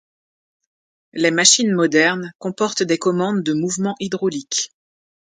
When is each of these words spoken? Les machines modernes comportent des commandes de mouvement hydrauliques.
Les 1.13 1.29
machines 1.29 1.71
modernes 1.71 2.33
comportent 2.39 2.81
des 2.81 2.97
commandes 2.97 3.43
de 3.43 3.53
mouvement 3.53 3.95
hydrauliques. 3.99 4.71